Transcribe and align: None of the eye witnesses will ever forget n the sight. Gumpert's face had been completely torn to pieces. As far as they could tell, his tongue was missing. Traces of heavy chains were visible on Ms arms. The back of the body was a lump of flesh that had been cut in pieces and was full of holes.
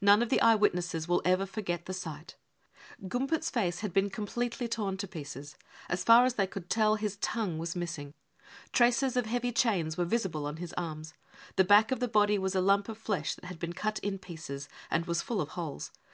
None 0.00 0.22
of 0.22 0.28
the 0.28 0.40
eye 0.40 0.56
witnesses 0.56 1.06
will 1.06 1.22
ever 1.24 1.46
forget 1.46 1.82
n 1.82 1.82
the 1.86 1.94
sight. 1.94 2.34
Gumpert's 3.06 3.48
face 3.48 3.78
had 3.78 3.92
been 3.92 4.10
completely 4.10 4.66
torn 4.66 4.96
to 4.96 5.06
pieces. 5.06 5.54
As 5.88 6.02
far 6.02 6.24
as 6.24 6.34
they 6.34 6.48
could 6.48 6.68
tell, 6.68 6.96
his 6.96 7.16
tongue 7.18 7.58
was 7.60 7.76
missing. 7.76 8.12
Traces 8.72 9.16
of 9.16 9.26
heavy 9.26 9.52
chains 9.52 9.96
were 9.96 10.04
visible 10.04 10.46
on 10.46 10.56
Ms 10.56 10.74
arms. 10.76 11.14
The 11.54 11.62
back 11.62 11.92
of 11.92 12.00
the 12.00 12.08
body 12.08 12.38
was 12.38 12.56
a 12.56 12.60
lump 12.60 12.88
of 12.88 12.98
flesh 12.98 13.36
that 13.36 13.44
had 13.44 13.60
been 13.60 13.72
cut 13.72 14.00
in 14.00 14.18
pieces 14.18 14.68
and 14.90 15.06
was 15.06 15.22
full 15.22 15.40
of 15.40 15.50
holes. 15.50 15.92